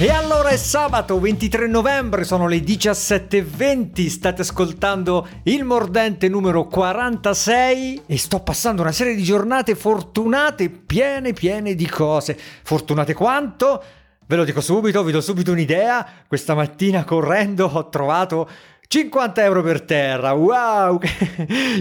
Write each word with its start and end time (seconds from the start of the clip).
E 0.00 0.10
allora 0.10 0.50
è 0.50 0.56
sabato 0.56 1.18
23 1.18 1.66
novembre, 1.66 2.22
sono 2.22 2.46
le 2.46 2.58
17.20, 2.58 4.06
state 4.06 4.42
ascoltando 4.42 5.26
il 5.42 5.64
mordente 5.64 6.28
numero 6.28 6.68
46 6.68 8.02
e 8.06 8.16
sto 8.16 8.38
passando 8.38 8.82
una 8.82 8.92
serie 8.92 9.16
di 9.16 9.24
giornate 9.24 9.74
fortunate, 9.74 10.70
piene 10.70 11.32
piene 11.32 11.74
di 11.74 11.88
cose. 11.88 12.38
Fortunate 12.62 13.12
quanto? 13.12 13.82
Ve 14.24 14.36
lo 14.36 14.44
dico 14.44 14.60
subito, 14.60 15.02
vi 15.02 15.10
do 15.10 15.20
subito 15.20 15.50
un'idea. 15.50 16.06
Questa 16.28 16.54
mattina 16.54 17.02
correndo 17.02 17.66
ho 17.66 17.88
trovato 17.88 18.48
50 18.90 19.44
euro 19.44 19.62
per 19.62 19.82
terra, 19.82 20.32
wow, 20.32 20.98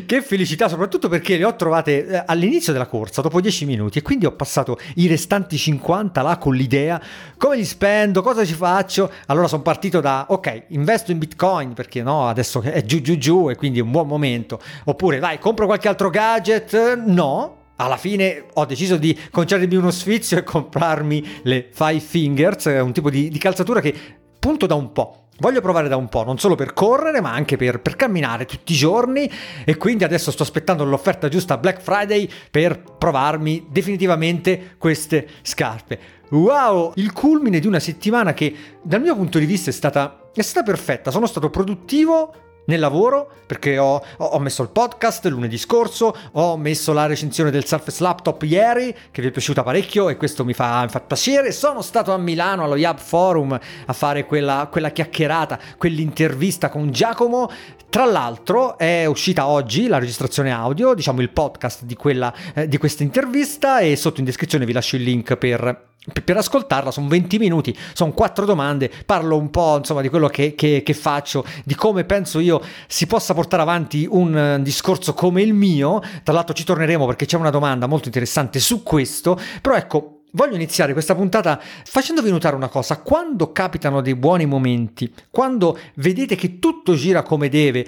che 0.05 0.21
felicità, 0.21 0.67
soprattutto 0.67 1.07
perché 1.07 1.37
le 1.37 1.45
ho 1.45 1.55
trovate 1.55 2.05
eh, 2.05 2.23
all'inizio 2.25 2.73
della 2.73 2.85
corsa, 2.85 3.21
dopo 3.21 3.39
10 3.39 3.63
minuti, 3.63 3.99
e 3.99 4.01
quindi 4.01 4.25
ho 4.25 4.33
passato 4.33 4.77
i 4.95 5.07
restanti 5.07 5.55
50 5.57 6.21
là 6.21 6.35
con 6.35 6.53
l'idea, 6.53 7.01
come 7.37 7.55
li 7.55 7.63
spendo, 7.63 8.21
cosa 8.21 8.43
ci 8.43 8.55
faccio? 8.55 9.09
Allora 9.27 9.47
sono 9.47 9.61
partito 9.61 10.01
da, 10.01 10.25
ok, 10.27 10.63
investo 10.71 11.13
in 11.13 11.19
bitcoin, 11.19 11.71
perché 11.71 12.03
no, 12.03 12.27
adesso 12.27 12.59
è 12.61 12.83
giù 12.83 12.99
giù 12.99 13.17
giù 13.17 13.49
e 13.49 13.55
quindi 13.55 13.79
è 13.79 13.83
un 13.83 13.91
buon 13.91 14.07
momento, 14.07 14.59
oppure 14.83 15.19
dai, 15.19 15.39
compro 15.39 15.65
qualche 15.65 15.87
altro 15.87 16.09
gadget, 16.09 17.03
no, 17.05 17.55
alla 17.77 17.95
fine 17.95 18.47
ho 18.51 18.65
deciso 18.65 18.97
di 18.97 19.17
concedermi 19.31 19.77
uno 19.77 19.91
sfizio 19.91 20.37
e 20.37 20.43
comprarmi 20.43 21.39
le 21.43 21.69
Five 21.71 22.01
Fingers, 22.01 22.65
un 22.65 22.91
tipo 22.91 23.09
di, 23.09 23.29
di 23.29 23.37
calzatura 23.37 23.79
che 23.79 23.95
punto 24.37 24.65
da 24.65 24.75
un 24.75 24.91
po'. 24.91 25.26
Voglio 25.39 25.61
provare 25.61 25.87
da 25.87 25.97
un 25.97 26.09
po', 26.09 26.23
non 26.23 26.39
solo 26.39 26.55
per 26.55 26.73
correre, 26.73 27.21
ma 27.21 27.31
anche 27.31 27.57
per, 27.57 27.79
per, 27.79 27.95
camminare 27.95 28.45
tutti 28.45 28.73
i 28.73 28.75
giorni. 28.75 29.29
E 29.65 29.77
quindi 29.77 30.03
adesso 30.03 30.31
sto 30.31 30.43
aspettando 30.43 30.83
l'offerta 30.83 31.27
giusta 31.27 31.57
Black 31.57 31.81
Friday 31.81 32.27
per 32.49 32.81
provarmi 32.97 33.67
definitivamente 33.69 34.75
queste 34.77 35.27
scarpe. 35.43 35.99
Wow, 36.29 36.93
il 36.95 37.13
culmine 37.13 37.59
di 37.59 37.67
una 37.67 37.79
settimana 37.79 38.33
che 38.33 38.53
dal 38.81 39.01
mio 39.01 39.15
punto 39.15 39.37
di 39.39 39.45
vista 39.45 39.69
è 39.69 39.73
stata, 39.73 40.29
è 40.33 40.41
stata 40.41 40.71
perfetta, 40.71 41.11
sono 41.11 41.27
stato 41.27 41.49
produttivo, 41.49 42.46
nel 42.67 42.79
lavoro 42.79 43.29
perché 43.45 43.77
ho, 43.77 44.03
ho, 44.17 44.39
messo 44.39 44.61
il 44.61 44.69
podcast 44.69 45.25
lunedì 45.27 45.57
scorso, 45.57 46.15
ho 46.33 46.57
messo 46.57 46.93
la 46.93 47.05
recensione 47.05 47.49
del 47.49 47.65
Surface 47.65 48.03
Laptop 48.03 48.43
ieri 48.43 48.93
che 49.11 49.21
vi 49.21 49.29
è 49.29 49.31
piaciuta 49.31 49.63
parecchio 49.63 50.09
e 50.09 50.17
questo 50.17 50.45
mi 50.45 50.53
fa, 50.53 50.81
mi 50.83 50.89
fa 50.89 50.99
piacere. 50.99 51.51
Sono 51.51 51.81
stato 51.81 52.13
a 52.13 52.17
Milano 52.17 52.63
allo 52.63 52.75
Yab 52.75 52.99
Forum 52.99 53.57
a 53.85 53.93
fare 53.93 54.25
quella, 54.25 54.67
quella 54.69 54.91
chiacchierata, 54.91 55.59
quell'intervista 55.77 56.69
con 56.69 56.91
Giacomo. 56.91 57.49
Tra 57.89 58.05
l'altro 58.05 58.77
è 58.77 59.05
uscita 59.05 59.47
oggi 59.47 59.87
la 59.87 59.97
registrazione 59.97 60.51
audio, 60.51 60.93
diciamo 60.93 61.21
il 61.21 61.29
podcast 61.29 61.83
di, 61.83 61.95
quella, 61.95 62.33
eh, 62.53 62.67
di 62.67 62.77
questa 62.77 63.03
intervista 63.03 63.79
e 63.79 63.95
sotto 63.95 64.19
in 64.19 64.25
descrizione 64.25 64.65
vi 64.65 64.73
lascio 64.73 64.97
il 64.97 65.03
link 65.03 65.37
per 65.37 65.86
per 66.23 66.37
ascoltarla 66.37 66.91
sono 66.91 67.07
20 67.07 67.37
minuti, 67.37 67.77
sono 67.93 68.11
quattro 68.13 68.45
domande, 68.45 68.91
parlo 69.05 69.37
un 69.37 69.49
po' 69.49 69.77
insomma 69.77 70.01
di 70.01 70.09
quello 70.09 70.27
che, 70.27 70.55
che, 70.55 70.81
che, 70.83 70.93
faccio, 70.93 71.45
di 71.63 71.75
come 71.75 72.05
penso 72.05 72.39
io 72.39 72.61
si 72.87 73.07
possa 73.07 73.33
portare 73.33 73.61
avanti 73.61 74.07
un 74.09 74.59
discorso 74.61 75.13
come 75.13 75.41
il 75.41 75.53
mio, 75.53 76.01
tra 76.23 76.33
l'altro 76.33 76.53
ci 76.53 76.63
torneremo 76.63 77.05
perché 77.05 77.25
c'è 77.25 77.37
una 77.37 77.49
domanda 77.49 77.87
molto 77.87 78.07
interessante 78.07 78.59
su 78.59 78.83
questo, 78.83 79.39
però 79.61 79.75
ecco 79.75 80.16
Voglio 80.37 80.53
iniziare 80.53 80.93
questa 80.93 81.15
puntata 81.15 81.59
facendovi 81.59 82.29
notare 82.29 82.55
una 82.55 82.67
cosa, 82.67 82.99
quando 82.99 83.51
capitano 83.51 84.01
dei 84.01 84.13
buoni 84.13 84.45
momenti, 84.45 85.11
quando 85.31 85.79
vedete 85.95 86.35
che 86.35 86.59
tutto 86.59 86.93
gira 86.93 87.23
come 87.23 87.49
deve, 87.49 87.79
eh, 87.79 87.87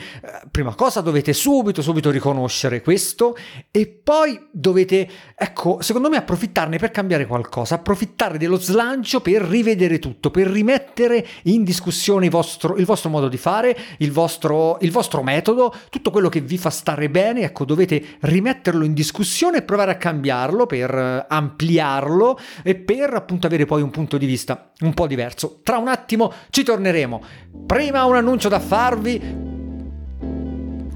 prima 0.50 0.74
cosa 0.74 1.02
dovete 1.02 1.32
subito, 1.32 1.84
subito 1.84 2.10
riconoscere 2.10 2.82
questo 2.82 3.38
e 3.70 3.86
poi 3.86 4.48
dovete, 4.52 5.08
ecco, 5.36 5.78
secondo 5.82 6.10
me 6.10 6.18
approfittarne 6.18 6.80
per 6.80 6.90
cambiare 6.90 7.28
qualcosa, 7.28 7.76
approfittare 7.76 8.40
dello 8.40 8.58
slancio 8.58 9.22
per 9.22 9.44
rivedere 9.44 10.00
tutto, 10.00 10.32
per 10.32 10.48
rimettere 10.48 11.24
in 11.44 11.64
discussione 11.64 12.26
il 12.26 12.32
vostro, 12.32 12.78
il 12.78 12.86
vostro 12.86 13.12
modo 13.12 13.28
di 13.28 13.38
fare, 13.38 13.78
il 14.00 14.12
vostro, 14.12 14.80
il 14.82 14.90
vostro 14.90 15.22
metodo, 15.22 15.72
tutto 15.92 16.10
quello 16.10 16.30
che 16.30 16.42
vi 16.42 16.58
fa 16.58 16.72
stare 16.72 17.12
bene, 17.12 17.42
ecco, 17.42 17.64
dovete 17.64 18.04
rimetterlo 18.22 18.84
in 18.84 18.96
discussione 18.96 19.58
e 19.58 19.62
provare 19.62 19.92
a 19.92 19.98
cambiarlo 19.98 20.66
per 20.66 20.92
eh, 20.92 21.26
ampliarlo 21.30 22.38
e 22.64 22.76
per 22.76 23.14
appunto 23.14 23.48
avere 23.48 23.66
poi 23.66 23.82
un 23.82 23.92
punto 23.92 24.18
di 24.18 24.26
vista 24.26 24.72
un 24.82 24.94
po' 24.94 25.08
diverso. 25.08 25.62
Tra 25.64 25.78
un 25.78 25.88
attimo 25.88 26.32
ci 26.50 26.64
torneremo. 26.64 27.22
Prima 27.66 28.06
un 28.06 28.16
annuncio 28.16 28.50
da 28.50 28.60
farvi. 28.60 29.49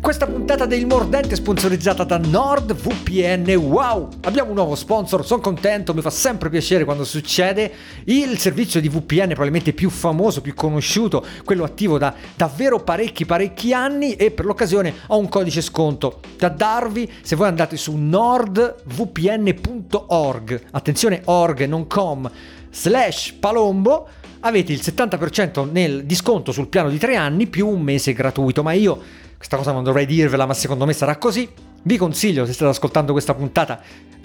Questa 0.03 0.27
puntata 0.27 0.65
del 0.65 0.85
Mordente 0.85 1.29
è 1.29 1.35
sponsorizzata 1.37 2.03
da 2.03 2.17
NordVPN. 2.17 3.55
Wow! 3.55 4.09
Abbiamo 4.23 4.49
un 4.49 4.55
nuovo 4.55 4.75
sponsor, 4.75 5.25
sono 5.25 5.39
contento, 5.39 5.93
mi 5.93 6.01
fa 6.01 6.09
sempre 6.09 6.49
piacere 6.49 6.83
quando 6.83 7.05
succede. 7.05 7.71
Il 8.03 8.37
servizio 8.37 8.81
di 8.81 8.89
VPN 8.89 9.27
probabilmente 9.27 9.71
più 9.71 9.89
famoso, 9.89 10.41
più 10.41 10.53
conosciuto, 10.55 11.25
quello 11.45 11.63
attivo 11.63 11.97
da 11.97 12.13
davvero 12.35 12.81
parecchi 12.81 13.25
parecchi 13.25 13.73
anni 13.73 14.15
e 14.15 14.31
per 14.31 14.43
l'occasione 14.43 14.93
ho 15.07 15.17
un 15.17 15.29
codice 15.29 15.61
sconto 15.61 16.19
da 16.37 16.49
darvi 16.49 17.09
se 17.21 17.37
voi 17.37 17.47
andate 17.47 17.77
su 17.77 17.95
nordvpn.org. 17.95 20.61
Attenzione, 20.71 21.21
org, 21.23 21.63
non 21.63 21.87
com. 21.87 22.29
Slash 22.69 23.35
palombo 23.39 24.09
avete 24.41 24.73
il 24.73 24.81
70% 24.83 25.71
nel 25.71 26.03
disconto 26.03 26.51
sul 26.51 26.67
piano 26.67 26.89
di 26.89 26.97
tre 26.97 27.15
anni 27.15 27.47
più 27.47 27.69
un 27.69 27.81
mese 27.81 28.11
gratuito, 28.11 28.63
ma 28.63 28.73
io 28.73 29.21
questa 29.43 29.57
cosa 29.57 29.73
non 29.73 29.83
dovrei 29.83 30.05
dirvela, 30.05 30.45
ma 30.45 30.53
secondo 30.53 30.85
me 30.85 30.93
sarà 30.93 31.17
così. 31.17 31.49
Vi 31.83 31.97
consiglio, 31.97 32.45
se 32.45 32.53
state 32.53 32.71
ascoltando 32.71 33.11
questa 33.11 33.33
puntata 33.33 33.81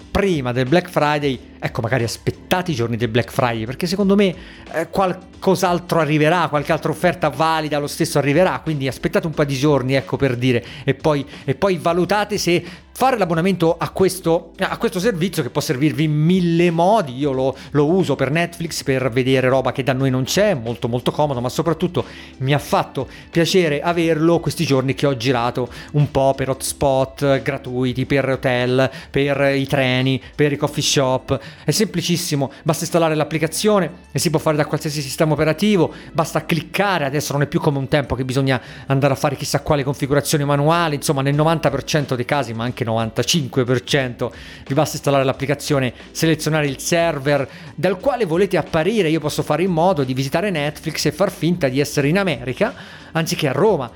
prima 0.09 0.53
del 0.53 0.65
Black 0.65 0.89
Friday, 0.89 1.37
ecco, 1.59 1.81
magari 1.81 2.05
aspettate 2.05 2.71
i 2.71 2.73
giorni 2.73 2.95
del 2.95 3.09
Black 3.09 3.29
Friday, 3.29 3.65
perché 3.65 3.85
secondo 3.85 4.15
me 4.15 4.33
eh, 4.71 4.87
qualcos'altro 4.89 5.99
arriverà, 5.99 6.47
qualche 6.47 6.71
altra 6.71 6.91
offerta 6.91 7.27
valida 7.27 7.79
lo 7.79 7.87
stesso 7.87 8.17
arriverà, 8.17 8.61
quindi 8.63 8.87
aspettate 8.87 9.27
un 9.27 9.33
po' 9.33 9.43
di 9.43 9.55
giorni, 9.55 9.93
ecco 9.95 10.15
per 10.15 10.37
dire, 10.37 10.63
e 10.85 10.93
poi, 10.93 11.25
e 11.43 11.53
poi 11.53 11.77
valutate 11.77 12.37
se 12.37 12.63
fare 12.99 13.17
l'abbonamento 13.17 13.77
a 13.79 13.91
questo, 13.91 14.51
a 14.57 14.75
questo, 14.77 14.99
servizio 14.99 15.41
che 15.41 15.49
può 15.49 15.61
servirvi 15.61 16.03
in 16.03 16.11
mille 16.11 16.69
modi. 16.69 17.15
Io 17.15 17.31
lo, 17.31 17.55
lo, 17.71 17.85
uso 17.85 18.17
per 18.17 18.29
Netflix 18.29 18.83
per 18.83 19.09
vedere 19.09 19.47
roba 19.47 19.71
che 19.71 19.83
da 19.83 19.93
noi 19.93 20.09
non 20.09 20.25
c'è, 20.25 20.53
molto 20.53 20.89
molto 20.89 21.09
comodo, 21.09 21.39
ma 21.39 21.47
soprattutto 21.47 22.03
mi 22.39 22.53
ha 22.53 22.59
fatto 22.59 23.07
piacere 23.31 23.81
averlo 23.81 24.41
questi 24.41 24.65
giorni 24.65 24.95
che 24.95 25.05
ho 25.05 25.15
girato 25.15 25.69
un 25.93 26.11
po' 26.11 26.33
per 26.35 26.49
hotspot 26.49 27.41
gratuiti, 27.41 28.05
per 28.05 28.27
hotel, 28.27 28.91
per 29.09 29.55
i 29.55 29.65
treni, 29.65 30.21
per 30.35 30.51
i 30.51 30.57
coffee 30.57 30.83
shop. 30.83 31.39
È 31.63 31.71
semplicissimo, 31.71 32.51
basta 32.63 32.83
installare 32.83 33.15
l'applicazione 33.15 33.89
e 34.11 34.19
si 34.19 34.29
può 34.29 34.39
fare 34.39 34.57
da 34.57 34.65
qualsiasi 34.65 34.99
sistema 34.99 35.31
operativo, 35.31 35.93
basta 36.11 36.43
cliccare, 36.43 37.05
adesso 37.05 37.31
non 37.31 37.43
è 37.43 37.47
più 37.47 37.61
come 37.61 37.77
un 37.77 37.87
tempo 37.87 38.15
che 38.15 38.25
bisogna 38.25 38.61
andare 38.87 39.13
a 39.13 39.15
fare 39.15 39.37
chissà 39.37 39.61
quale 39.61 39.85
configurazione 39.85 40.43
manuale, 40.43 40.95
insomma 40.95 41.21
nel 41.21 41.35
90% 41.35 42.15
dei 42.15 42.25
casi, 42.25 42.51
ma 42.51 42.65
anche 42.65 42.87
95%, 42.89 44.31
vi 44.67 44.73
basta 44.73 44.95
installare 44.95 45.23
l'applicazione, 45.23 45.93
selezionare 46.11 46.67
il 46.67 46.79
server 46.79 47.47
dal 47.75 47.99
quale 47.99 48.25
volete 48.25 48.57
apparire, 48.57 49.09
io 49.09 49.19
posso 49.19 49.43
fare 49.43 49.63
in 49.63 49.71
modo 49.71 50.03
di 50.03 50.13
visitare 50.13 50.49
Netflix 50.49 51.05
e 51.05 51.11
far 51.11 51.31
finta 51.31 51.67
di 51.67 51.79
essere 51.79 52.07
in 52.07 52.17
America 52.17 52.73
anziché 53.11 53.47
a 53.47 53.51
Roma. 53.51 53.91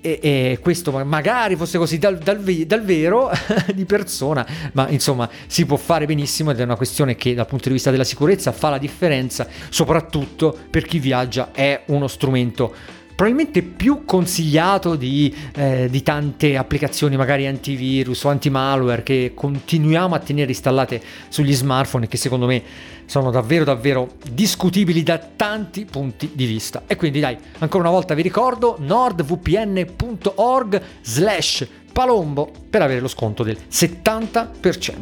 E, 0.00 0.18
e, 0.20 0.58
questo 0.60 0.92
magari 1.02 1.56
fosse 1.56 1.78
così 1.78 1.96
dal, 1.96 2.18
dal, 2.18 2.38
dal, 2.38 2.84
vero 2.84 3.30
di 3.74 3.86
persona, 3.86 4.46
ma 4.72 4.86
insomma 4.90 5.26
si 5.46 5.64
può 5.64 5.78
fare 5.78 6.04
benissimo 6.04 6.50
ed 6.50 6.60
è 6.60 6.62
una 6.62 6.76
questione 6.76 7.14
che 7.14 7.32
dal 7.32 7.46
punto 7.46 7.68
di 7.68 7.74
vista 7.74 7.90
della 7.90 8.04
sicurezza 8.04 8.52
fa 8.52 8.68
la 8.68 8.76
differenza, 8.76 9.48
soprattutto 9.70 10.54
per 10.68 10.84
chi 10.84 10.98
viaggia 10.98 11.52
è 11.52 11.84
uno 11.86 12.06
strumento 12.06 12.74
probabilmente 13.14 13.62
più 13.62 14.04
consigliato 14.04 14.96
di, 14.96 15.34
eh, 15.54 15.88
di, 15.90 16.02
tante 16.02 16.56
applicazioni 16.56 17.16
magari 17.16 17.46
antivirus 17.46 18.24
o 18.24 18.28
anti-malware 18.28 19.02
che 19.02 19.32
continuiamo 19.34 20.14
a 20.14 20.18
tenere 20.18 20.50
installate 20.50 21.00
sugli 21.28 21.54
smartphone 21.54 22.08
che 22.08 22.16
secondo 22.16 22.46
me 22.46 22.62
sono 23.06 23.30
davvero 23.30 23.64
davvero 23.64 24.12
discutibili 24.30 25.02
da 25.02 25.18
tanti 25.18 25.84
punti 25.84 26.30
di 26.32 26.46
vista. 26.46 26.84
E 26.86 26.96
quindi 26.96 27.20
dai, 27.20 27.36
ancora 27.58 27.84
una 27.84 27.92
volta 27.92 28.14
vi 28.14 28.22
ricordo 28.22 28.76
nordvpn.org 28.78 30.82
slash 31.02 31.68
palombo 31.92 32.50
per 32.68 32.82
avere 32.82 33.00
lo 33.00 33.08
sconto 33.08 33.44
del 33.44 33.58
70%, 33.70 34.94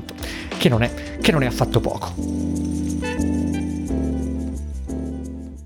che 0.59 0.69
non 0.69 0.83
è, 0.83 1.17
che 1.21 1.33
non 1.33 1.43
è 1.43 1.47
affatto 1.47 1.81
poco. 1.81 3.12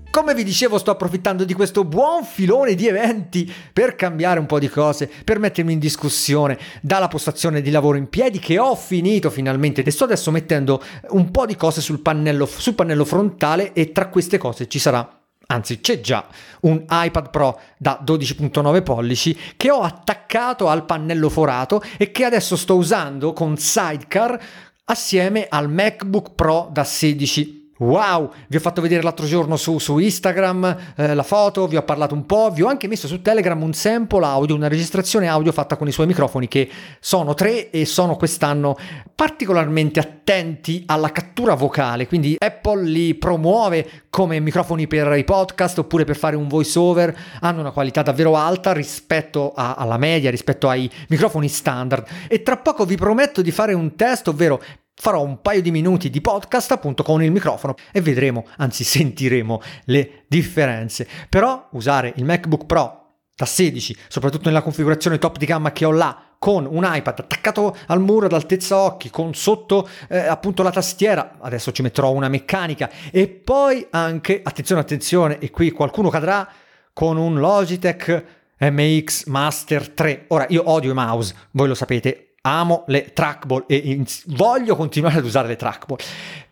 Come 0.09 0.33
vi 0.33 0.43
dicevo, 0.43 0.77
sto 0.77 0.91
approfittando 0.91 1.43
di 1.43 1.53
questo 1.53 1.83
buon 1.83 2.23
filone 2.23 2.73
di 2.73 2.87
eventi 2.87 3.51
per 3.71 3.95
cambiare 3.95 4.39
un 4.39 4.47
po' 4.47 4.57
di 4.57 4.67
cose, 4.67 5.09
per 5.23 5.37
mettermi 5.37 5.73
in 5.73 5.79
discussione 5.79 6.57
dalla 6.81 7.07
postazione 7.07 7.61
di 7.61 7.69
lavoro 7.69 7.97
in 7.97 8.09
piedi 8.09 8.39
che 8.39 8.57
ho 8.57 8.75
finito 8.75 9.29
finalmente. 9.29 9.83
E 9.83 9.91
sto 9.91 10.05
adesso 10.05 10.31
mettendo 10.31 10.81
un 11.09 11.29
po' 11.29 11.45
di 11.45 11.55
cose 11.55 11.81
sul 11.81 11.99
pannello, 11.99 12.45
sul 12.45 12.73
pannello 12.73 13.05
frontale 13.05 13.73
e 13.73 13.91
tra 13.91 14.07
queste 14.07 14.37
cose 14.37 14.67
ci 14.67 14.79
sarà 14.79 15.17
Anzi, 15.49 15.79
c'è 15.79 16.01
già 16.01 16.27
un 16.61 16.83
iPad 16.89 17.29
Pro 17.29 17.59
da 17.77 18.03
12.9 18.05 18.83
pollici 18.83 19.37
che 19.55 19.71
ho 19.71 19.79
attaccato 19.79 20.67
al 20.67 20.85
pannello 20.85 21.29
forato 21.29 21.81
e 21.97 22.11
che 22.11 22.25
adesso 22.25 22.57
sto 22.57 22.75
usando 22.75 23.31
con 23.31 23.55
Sidecar 23.55 24.37
assieme 24.83 25.47
al 25.49 25.69
MacBook 25.69 26.33
Pro 26.35 26.69
da 26.69 26.83
16 26.83 27.56
Wow, 27.79 28.31
vi 28.47 28.55
ho 28.57 28.59
fatto 28.59 28.81
vedere 28.81 29.03
l'altro 29.03 29.25
giorno 29.25 29.55
su, 29.55 29.77
su 29.77 29.99
Instagram 29.99 30.77
eh, 30.95 31.13
la 31.13 31.23
foto, 31.23 31.67
vi 31.67 31.75
ho 31.75 31.83
parlato 31.83 32.15
un 32.15 32.25
po', 32.25 32.49
vi 32.49 32.63
ho 32.63 32.67
anche 32.67 32.87
messo 32.87 33.07
su 33.07 33.21
Telegram 33.21 33.61
un 33.61 33.73
sample 33.73 34.25
audio, 34.25 34.55
una 34.55 34.67
registrazione 34.67 35.27
audio 35.27 35.51
fatta 35.51 35.77
con 35.77 35.87
i 35.87 35.91
suoi 35.91 36.07
microfoni 36.07 36.47
che 36.47 36.69
sono 36.99 37.35
tre 37.35 37.69
e 37.69 37.85
sono 37.85 38.15
quest'anno 38.15 38.75
particolarmente 39.13 39.99
attenti 39.99 40.83
alla 40.87 41.11
cattura 41.11 41.53
vocale, 41.53 42.07
quindi 42.07 42.35
Apple 42.39 42.83
li 42.83 43.13
promuove 43.13 44.05
come 44.09 44.39
microfoni 44.39 44.87
per 44.87 45.15
i 45.15 45.23
podcast 45.23 45.77
oppure 45.77 46.03
per 46.03 46.15
fare 46.15 46.35
un 46.35 46.47
voice 46.47 46.79
over, 46.79 47.15
hanno 47.41 47.59
una 47.59 47.71
qualità 47.71 48.01
davvero 48.01 48.35
alta 48.35 48.73
rispetto 48.73 49.53
a, 49.55 49.75
alla 49.75 49.97
media, 49.97 50.31
rispetto 50.31 50.67
ai 50.67 50.89
microfoni 51.09 51.47
standard. 51.47 52.07
E 52.27 52.41
tra 52.41 52.57
poco 52.57 52.85
vi 52.85 52.95
prometto 52.95 53.43
di 53.43 53.51
fare 53.51 53.73
un 53.73 53.95
test, 53.95 54.27
ovvero 54.29 54.59
farò 54.99 55.21
un 55.21 55.41
paio 55.41 55.61
di 55.61 55.71
minuti 55.71 56.09
di 56.09 56.21
podcast 56.21 56.71
appunto 56.71 57.03
con 57.03 57.23
il 57.23 57.31
microfono 57.31 57.75
e 57.91 58.01
vedremo, 58.01 58.45
anzi 58.57 58.83
sentiremo 58.83 59.61
le 59.85 60.23
differenze. 60.27 61.07
Però 61.29 61.67
usare 61.71 62.13
il 62.15 62.25
MacBook 62.25 62.65
Pro 62.65 63.05
da 63.35 63.45
16, 63.45 63.95
soprattutto 64.07 64.47
nella 64.49 64.63
configurazione 64.63 65.19
top 65.19 65.37
di 65.37 65.45
gamma 65.45 65.71
che 65.71 65.85
ho 65.85 65.91
là, 65.91 66.23
con 66.39 66.67
un 66.69 66.83
iPad 66.83 67.19
attaccato 67.19 67.75
al 67.87 67.99
muro 67.99 68.25
ad 68.25 68.33
altezza 68.33 68.77
occhi, 68.77 69.09
con 69.09 69.33
sotto 69.35 69.87
eh, 70.09 70.17
appunto 70.17 70.63
la 70.63 70.71
tastiera, 70.71 71.37
adesso 71.39 71.71
ci 71.71 71.83
metterò 71.83 72.11
una 72.11 72.29
meccanica 72.29 72.89
e 73.11 73.27
poi 73.27 73.85
anche, 73.91 74.41
attenzione 74.43 74.81
attenzione, 74.81 75.37
e 75.39 75.51
qui 75.51 75.71
qualcuno 75.71 76.09
cadrà, 76.09 76.47
con 76.93 77.17
un 77.17 77.37
Logitech 77.37 78.25
MX 78.59 79.25
Master 79.25 79.89
3. 79.89 80.25
Ora 80.29 80.47
io 80.49 80.63
odio 80.65 80.91
i 80.91 80.95
mouse, 80.95 81.35
voi 81.51 81.67
lo 81.67 81.75
sapete, 81.75 82.26
amo 82.47 82.83
le 82.87 83.11
trackball 83.13 83.65
e 83.67 84.03
voglio 84.27 84.75
continuare 84.75 85.17
ad 85.17 85.25
usare 85.25 85.47
le 85.47 85.55
trackball. 85.55 85.97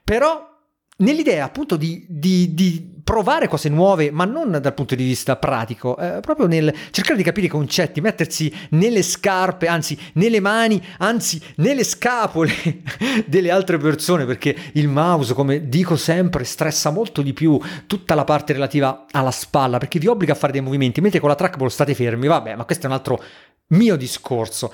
Però 0.03 0.53
nell'idea 0.97 1.45
appunto 1.45 1.75
di, 1.75 2.05
di, 2.07 2.53
di, 2.53 2.93
provare 3.05 3.47
cose 3.47 3.69
nuove, 3.69 4.09
ma 4.09 4.25
non 4.25 4.57
dal 4.59 4.73
punto 4.73 4.95
di 4.95 5.03
vista 5.03 5.35
pratico, 5.35 5.95
eh, 5.95 6.21
proprio 6.21 6.47
nel 6.47 6.73
cercare 6.89 7.15
di 7.15 7.21
capire 7.21 7.45
i 7.45 7.49
concetti, 7.49 8.01
mettersi 8.01 8.51
nelle 8.71 9.03
scarpe, 9.03 9.67
anzi 9.67 9.95
nelle 10.13 10.39
mani, 10.39 10.81
anzi 10.97 11.39
nelle 11.57 11.83
scapole 11.83 12.51
delle 13.27 13.51
altre 13.51 13.77
persone, 13.77 14.25
perché 14.25 14.55
il 14.73 14.87
mouse, 14.87 15.35
come 15.35 15.69
dico 15.69 15.95
sempre, 15.95 16.45
stressa 16.45 16.89
molto 16.89 17.21
di 17.21 17.33
più 17.33 17.59
tutta 17.85 18.15
la 18.15 18.23
parte 18.23 18.53
relativa 18.53 19.05
alla 19.11 19.29
spalla, 19.29 19.77
perché 19.77 19.99
vi 19.99 20.07
obbliga 20.07 20.33
a 20.33 20.37
fare 20.37 20.53
dei 20.53 20.61
movimenti, 20.61 20.99
mentre 20.99 21.19
con 21.19 21.29
la 21.29 21.35
trackball 21.35 21.67
state 21.67 21.93
fermi, 21.93 22.25
vabbè, 22.25 22.55
ma 22.55 22.65
questo 22.65 22.87
è 22.87 22.89
un 22.89 22.95
altro 22.95 23.23
mio 23.67 23.95
discorso. 23.97 24.73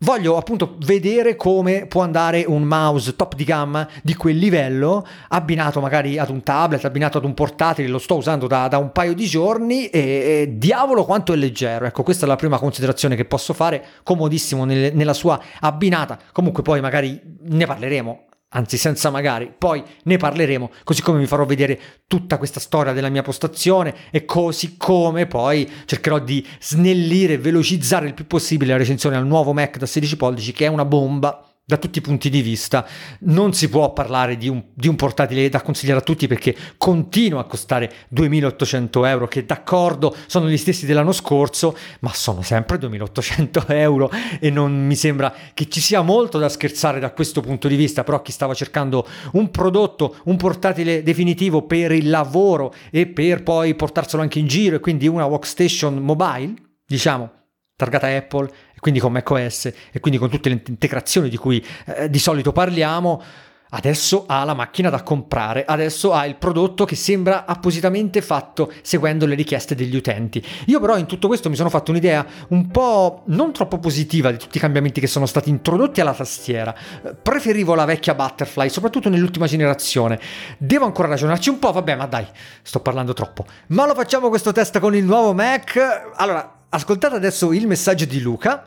Voglio 0.00 0.36
appunto 0.36 0.76
vedere 0.80 1.36
come 1.36 1.86
può 1.86 2.02
andare 2.02 2.44
un 2.46 2.64
mouse 2.64 3.16
top 3.16 3.34
di 3.34 3.44
gamma 3.44 3.88
di 4.02 4.14
quel 4.14 4.36
livello, 4.36 5.06
abbinato 5.28 5.80
magari 5.80 6.18
ad 6.18 6.28
un 6.28 6.42
tablet, 6.42 6.84
abbinato 6.84 7.16
ad 7.16 7.24
un 7.24 7.32
portatile, 7.32 7.88
lo 7.88 7.96
sto 7.96 8.16
usando 8.16 8.46
da, 8.46 8.68
da 8.68 8.76
un 8.76 8.92
paio 8.92 9.14
di 9.14 9.24
giorni 9.24 9.86
e, 9.86 9.98
e, 9.98 10.54
diavolo 10.58 11.06
quanto 11.06 11.32
è 11.32 11.36
leggero. 11.36 11.86
Ecco, 11.86 12.02
questa 12.02 12.26
è 12.26 12.28
la 12.28 12.36
prima 12.36 12.58
considerazione 12.58 13.16
che 13.16 13.24
posso 13.24 13.54
fare, 13.54 13.82
comodissimo 14.02 14.66
nel, 14.66 14.94
nella 14.94 15.14
sua 15.14 15.40
abbinata. 15.60 16.18
Comunque 16.30 16.62
poi 16.62 16.82
magari 16.82 17.18
ne 17.44 17.64
parleremo 17.64 18.24
anzi 18.56 18.78
senza 18.78 19.10
magari, 19.10 19.52
poi 19.56 19.82
ne 20.04 20.16
parleremo, 20.16 20.70
così 20.82 21.02
come 21.02 21.18
vi 21.18 21.26
farò 21.26 21.44
vedere 21.44 21.78
tutta 22.06 22.38
questa 22.38 22.58
storia 22.58 22.92
della 22.92 23.10
mia 23.10 23.22
postazione 23.22 23.94
e 24.10 24.24
così 24.24 24.76
come 24.76 25.26
poi 25.26 25.70
cercherò 25.84 26.18
di 26.18 26.44
snellire 26.58 27.38
velocizzare 27.38 28.06
il 28.06 28.14
più 28.14 28.26
possibile 28.26 28.72
la 28.72 28.78
recensione 28.78 29.16
al 29.16 29.26
nuovo 29.26 29.52
Mac 29.52 29.76
da 29.76 29.86
16 29.86 30.16
pollici 30.16 30.52
che 30.52 30.64
è 30.64 30.68
una 30.68 30.84
bomba 30.86 31.45
da 31.68 31.78
tutti 31.78 31.98
i 31.98 32.00
punti 32.00 32.30
di 32.30 32.42
vista. 32.42 32.86
Non 33.20 33.52
si 33.52 33.68
può 33.68 33.92
parlare 33.92 34.36
di 34.36 34.48
un, 34.48 34.62
di 34.72 34.86
un, 34.86 34.94
portatile 34.94 35.48
da 35.48 35.62
consigliare 35.62 35.98
a 35.98 36.02
tutti 36.02 36.28
perché 36.28 36.54
continua 36.78 37.40
a 37.40 37.44
costare 37.44 37.92
2800 38.08 39.04
euro, 39.04 39.26
che 39.26 39.44
d'accordo 39.44 40.14
sono 40.28 40.48
gli 40.48 40.56
stessi 40.56 40.86
dell'anno 40.86 41.10
scorso, 41.10 41.76
ma 42.00 42.12
sono 42.12 42.42
sempre 42.42 42.78
2800 42.78 43.66
euro 43.74 44.10
e 44.38 44.48
non 44.50 44.86
mi 44.86 44.94
sembra 44.94 45.34
che 45.54 45.68
ci 45.68 45.80
sia 45.80 46.02
molto 46.02 46.38
da 46.38 46.48
scherzare 46.48 47.00
da 47.00 47.10
questo 47.10 47.40
punto 47.40 47.66
di 47.66 47.74
vista. 47.74 48.04
Però 48.04 48.22
chi 48.22 48.30
stava 48.30 48.54
cercando 48.54 49.04
un 49.32 49.50
prodotto, 49.50 50.18
un 50.26 50.36
portatile 50.36 51.02
definitivo 51.02 51.62
per 51.62 51.90
il 51.90 52.08
lavoro 52.08 52.72
e 52.92 53.08
per 53.08 53.42
poi 53.42 53.74
portarselo 53.74 54.22
anche 54.22 54.38
in 54.38 54.46
giro 54.46 54.76
e 54.76 54.80
quindi 54.80 55.08
una 55.08 55.24
workstation 55.24 55.96
mobile, 55.96 56.54
diciamo, 56.86 57.28
targata 57.76 58.06
Apple 58.06 58.50
e 58.76 58.80
quindi 58.80 59.00
con 59.00 59.10
macOS 59.10 59.72
e 59.90 60.00
quindi 60.00 60.18
con 60.18 60.28
tutte 60.28 60.50
le 60.50 60.62
integrazioni 60.66 61.30
di 61.30 61.38
cui 61.38 61.64
eh, 61.86 62.10
di 62.10 62.18
solito 62.18 62.52
parliamo, 62.52 63.22
adesso 63.70 64.24
ha 64.26 64.44
la 64.44 64.52
macchina 64.52 64.90
da 64.90 65.02
comprare, 65.02 65.64
adesso 65.64 66.12
ha 66.12 66.26
il 66.26 66.36
prodotto 66.36 66.84
che 66.84 66.94
sembra 66.94 67.46
appositamente 67.46 68.20
fatto 68.20 68.70
seguendo 68.82 69.24
le 69.24 69.34
richieste 69.34 69.74
degli 69.74 69.96
utenti. 69.96 70.44
Io 70.66 70.78
però 70.78 70.98
in 70.98 71.06
tutto 71.06 71.26
questo 71.26 71.48
mi 71.48 71.56
sono 71.56 71.70
fatto 71.70 71.90
un'idea 71.90 72.24
un 72.48 72.68
po' 72.70 73.22
non 73.26 73.52
troppo 73.52 73.78
positiva 73.78 74.30
di 74.30 74.36
tutti 74.36 74.58
i 74.58 74.60
cambiamenti 74.60 75.00
che 75.00 75.06
sono 75.06 75.24
stati 75.24 75.48
introdotti 75.48 76.02
alla 76.02 76.14
tastiera. 76.14 76.74
Preferivo 77.22 77.74
la 77.74 77.86
vecchia 77.86 78.14
Butterfly, 78.14 78.68
soprattutto 78.68 79.08
nell'ultima 79.08 79.46
generazione. 79.46 80.20
Devo 80.58 80.84
ancora 80.84 81.08
ragionarci 81.08 81.48
un 81.48 81.58
po', 81.58 81.72
vabbè, 81.72 81.96
ma 81.96 82.06
dai, 82.06 82.26
sto 82.60 82.80
parlando 82.80 83.14
troppo. 83.14 83.46
Ma 83.68 83.86
lo 83.86 83.94
facciamo 83.94 84.28
questo 84.28 84.52
test 84.52 84.78
con 84.78 84.94
il 84.94 85.04
nuovo 85.04 85.32
Mac. 85.32 86.12
Allora, 86.16 86.55
ascoltate 86.68 87.14
adesso 87.14 87.52
il 87.52 87.66
messaggio 87.66 88.04
di 88.04 88.20
Luca 88.20 88.64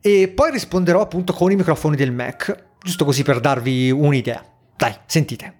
e 0.00 0.28
poi 0.28 0.50
risponderò 0.50 1.00
appunto 1.00 1.32
con 1.32 1.50
i 1.50 1.56
microfoni 1.56 1.96
del 1.96 2.12
Mac, 2.12 2.64
giusto 2.82 3.04
così 3.04 3.22
per 3.22 3.40
darvi 3.40 3.90
un'idea. 3.90 4.42
Dai, 4.76 4.94
sentite. 5.06 5.54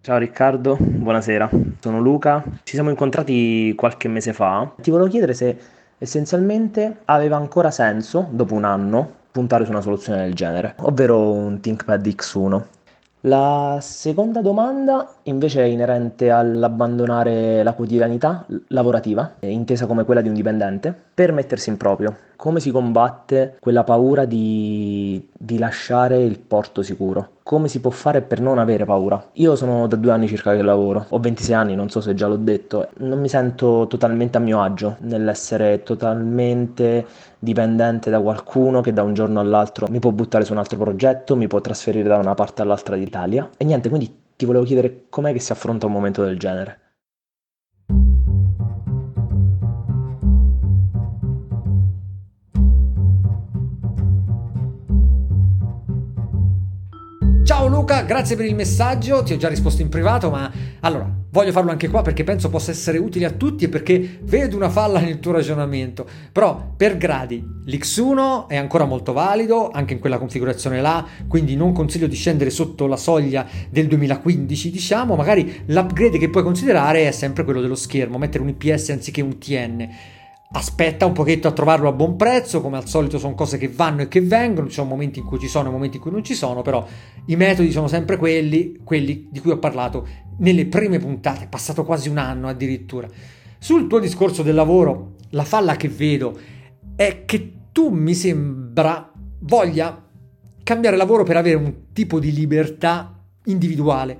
Ciao 0.00 0.18
Riccardo, 0.18 0.76
buonasera. 0.78 1.50
Sono 1.80 2.00
Luca. 2.00 2.44
Ci 2.62 2.74
siamo 2.74 2.90
incontrati 2.90 3.74
qualche 3.74 4.08
mese 4.08 4.32
fa. 4.32 4.72
Ti 4.80 4.90
volevo 4.90 5.08
chiedere 5.08 5.34
se 5.34 5.58
essenzialmente 5.98 6.98
aveva 7.06 7.36
ancora 7.36 7.70
senso, 7.70 8.28
dopo 8.30 8.54
un 8.54 8.64
anno, 8.64 9.10
puntare 9.32 9.64
su 9.64 9.70
una 9.70 9.80
soluzione 9.80 10.22
del 10.22 10.34
genere, 10.34 10.74
ovvero 10.80 11.32
un 11.32 11.60
ThinkPad 11.60 12.06
X1. 12.06 12.62
La 13.20 13.78
seconda 13.80 14.40
domanda 14.40 15.16
invece 15.24 15.62
è 15.62 15.66
inerente 15.66 16.30
all'abbandonare 16.30 17.62
la 17.62 17.72
quotidianità 17.72 18.46
lavorativa, 18.68 19.34
intesa 19.40 19.86
come 19.86 20.04
quella 20.04 20.20
di 20.20 20.28
un 20.28 20.34
dipendente, 20.34 20.94
per 21.12 21.32
mettersi 21.32 21.70
in 21.70 21.76
proprio. 21.76 22.16
Come 22.36 22.60
si 22.60 22.70
combatte 22.70 23.56
quella 23.60 23.82
paura 23.82 24.26
di, 24.26 25.26
di 25.32 25.58
lasciare 25.58 26.22
il 26.22 26.38
porto 26.38 26.82
sicuro? 26.82 27.30
Come 27.42 27.66
si 27.66 27.80
può 27.80 27.90
fare 27.90 28.20
per 28.20 28.40
non 28.40 28.58
avere 28.58 28.84
paura? 28.84 29.30
Io 29.34 29.56
sono 29.56 29.86
da 29.86 29.96
due 29.96 30.12
anni 30.12 30.28
circa 30.28 30.54
che 30.54 30.60
lavoro, 30.60 31.06
ho 31.08 31.18
26 31.18 31.54
anni, 31.54 31.74
non 31.74 31.88
so 31.88 32.02
se 32.02 32.12
già 32.12 32.26
l'ho 32.26 32.36
detto, 32.36 32.90
non 32.98 33.20
mi 33.20 33.28
sento 33.28 33.86
totalmente 33.88 34.36
a 34.36 34.40
mio 34.40 34.60
agio 34.60 34.96
nell'essere 35.00 35.82
totalmente 35.82 37.06
dipendente 37.38 38.10
da 38.10 38.20
qualcuno 38.20 38.82
che 38.82 38.92
da 38.92 39.02
un 39.02 39.14
giorno 39.14 39.40
all'altro 39.40 39.86
mi 39.88 39.98
può 39.98 40.10
buttare 40.10 40.44
su 40.44 40.52
un 40.52 40.58
altro 40.58 40.78
progetto, 40.78 41.36
mi 41.36 41.46
può 41.46 41.60
trasferire 41.62 42.08
da 42.08 42.18
una 42.18 42.34
parte 42.34 42.60
all'altra 42.60 42.96
d'Italia. 42.96 43.48
E 43.56 43.64
niente, 43.64 43.88
quindi 43.88 44.14
ti 44.36 44.44
volevo 44.44 44.64
chiedere 44.64 45.06
com'è 45.08 45.32
che 45.32 45.40
si 45.40 45.52
affronta 45.52 45.86
un 45.86 45.92
momento 45.92 46.22
del 46.22 46.38
genere. 46.38 46.80
Ciao 57.56 57.68
Luca, 57.68 58.02
grazie 58.02 58.36
per 58.36 58.44
il 58.44 58.54
messaggio, 58.54 59.22
ti 59.22 59.32
ho 59.32 59.38
già 59.38 59.48
risposto 59.48 59.80
in 59.80 59.88
privato, 59.88 60.28
ma 60.28 60.52
allora 60.80 61.10
voglio 61.30 61.52
farlo 61.52 61.70
anche 61.70 61.88
qua 61.88 62.02
perché 62.02 62.22
penso 62.22 62.50
possa 62.50 62.70
essere 62.70 62.98
utile 62.98 63.24
a 63.24 63.30
tutti 63.30 63.64
e 63.64 63.70
perché 63.70 64.18
vedo 64.24 64.56
una 64.56 64.68
falla 64.68 65.00
nel 65.00 65.20
tuo 65.20 65.32
ragionamento. 65.32 66.06
Però 66.32 66.74
per 66.76 66.98
gradi, 66.98 67.42
l'X1 67.64 68.48
è 68.48 68.56
ancora 68.56 68.84
molto 68.84 69.14
valido, 69.14 69.70
anche 69.70 69.94
in 69.94 70.00
quella 70.00 70.18
configurazione 70.18 70.82
là, 70.82 71.02
quindi 71.26 71.56
non 71.56 71.72
consiglio 71.72 72.08
di 72.08 72.14
scendere 72.14 72.50
sotto 72.50 72.86
la 72.86 72.98
soglia 72.98 73.46
del 73.70 73.86
2015, 73.86 74.70
diciamo, 74.70 75.16
magari 75.16 75.62
l'upgrade 75.64 76.18
che 76.18 76.28
puoi 76.28 76.42
considerare 76.42 77.08
è 77.08 77.10
sempre 77.10 77.42
quello 77.42 77.62
dello 77.62 77.74
schermo, 77.74 78.18
mettere 78.18 78.42
un 78.42 78.50
IPS 78.50 78.90
anziché 78.90 79.22
un 79.22 79.38
TN 79.38 79.88
aspetta 80.52 81.06
un 81.06 81.12
pochetto 81.12 81.48
a 81.48 81.52
trovarlo 81.52 81.88
a 81.88 81.92
buon 81.92 82.16
prezzo, 82.16 82.60
come 82.60 82.76
al 82.76 82.86
solito 82.86 83.18
sono 83.18 83.34
cose 83.34 83.58
che 83.58 83.68
vanno 83.68 84.02
e 84.02 84.08
che 84.08 84.20
vengono, 84.20 84.68
ci 84.68 84.74
sono 84.74 84.88
momenti 84.88 85.18
in 85.18 85.24
cui 85.24 85.38
ci 85.38 85.48
sono 85.48 85.68
e 85.68 85.72
momenti 85.72 85.96
in 85.96 86.02
cui 86.02 86.12
non 86.12 86.22
ci 86.22 86.34
sono, 86.34 86.62
però 86.62 86.86
i 87.26 87.36
metodi 87.36 87.70
sono 87.72 87.88
sempre 87.88 88.16
quelli, 88.16 88.80
quelli 88.84 89.28
di 89.30 89.40
cui 89.40 89.50
ho 89.50 89.58
parlato 89.58 90.06
nelle 90.38 90.66
prime 90.66 90.98
puntate, 90.98 91.44
è 91.44 91.48
passato 91.48 91.84
quasi 91.84 92.08
un 92.08 92.18
anno 92.18 92.48
addirittura. 92.48 93.08
Sul 93.58 93.86
tuo 93.86 93.98
discorso 93.98 94.42
del 94.42 94.54
lavoro, 94.54 95.14
la 95.30 95.44
falla 95.44 95.76
che 95.76 95.88
vedo 95.88 96.38
è 96.94 97.24
che 97.24 97.52
tu 97.72 97.88
mi 97.88 98.14
sembra 98.14 99.12
voglia 99.40 100.04
cambiare 100.62 100.96
lavoro 100.96 101.24
per 101.24 101.36
avere 101.36 101.56
un 101.56 101.74
tipo 101.92 102.18
di 102.18 102.32
libertà 102.32 103.22
individuale, 103.44 104.18